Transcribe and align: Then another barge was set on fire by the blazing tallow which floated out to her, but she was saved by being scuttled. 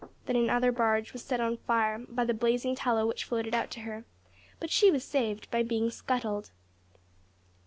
Then 0.25 0.35
another 0.35 0.71
barge 0.71 1.13
was 1.13 1.21
set 1.23 1.39
on 1.39 1.57
fire 1.57 1.99
by 1.99 2.25
the 2.25 2.33
blazing 2.33 2.73
tallow 2.73 3.05
which 3.05 3.23
floated 3.23 3.53
out 3.53 3.69
to 3.69 3.81
her, 3.81 4.03
but 4.59 4.71
she 4.71 4.89
was 4.89 5.03
saved 5.03 5.47
by 5.51 5.61
being 5.61 5.91
scuttled. 5.91 6.49